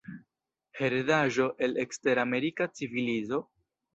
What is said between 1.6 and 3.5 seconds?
el eksteramerika civilizo?